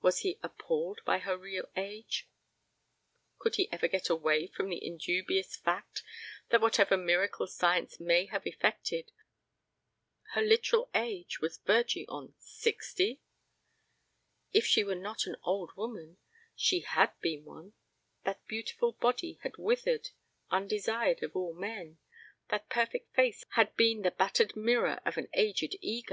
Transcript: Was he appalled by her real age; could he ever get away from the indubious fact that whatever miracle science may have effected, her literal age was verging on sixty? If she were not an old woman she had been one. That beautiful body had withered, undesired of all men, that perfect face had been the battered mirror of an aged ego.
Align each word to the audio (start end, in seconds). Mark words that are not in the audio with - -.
Was 0.00 0.20
he 0.20 0.38
appalled 0.44 1.00
by 1.04 1.18
her 1.18 1.36
real 1.36 1.68
age; 1.74 2.28
could 3.40 3.56
he 3.56 3.68
ever 3.72 3.88
get 3.88 4.08
away 4.08 4.46
from 4.46 4.68
the 4.68 4.80
indubious 4.80 5.56
fact 5.56 6.04
that 6.50 6.60
whatever 6.60 6.96
miracle 6.96 7.48
science 7.48 7.98
may 7.98 8.26
have 8.26 8.46
effected, 8.46 9.10
her 10.34 10.40
literal 10.40 10.88
age 10.94 11.40
was 11.40 11.58
verging 11.58 12.04
on 12.08 12.36
sixty? 12.38 13.20
If 14.52 14.64
she 14.66 14.84
were 14.84 14.94
not 14.94 15.26
an 15.26 15.34
old 15.42 15.72
woman 15.74 16.18
she 16.54 16.82
had 16.82 17.18
been 17.20 17.44
one. 17.44 17.72
That 18.22 18.46
beautiful 18.46 18.92
body 18.92 19.40
had 19.42 19.56
withered, 19.56 20.10
undesired 20.48 21.24
of 21.24 21.34
all 21.34 21.52
men, 21.54 21.98
that 22.50 22.68
perfect 22.68 23.16
face 23.16 23.44
had 23.56 23.74
been 23.74 24.02
the 24.02 24.12
battered 24.12 24.54
mirror 24.54 25.00
of 25.04 25.16
an 25.16 25.28
aged 25.34 25.74
ego. 25.80 26.04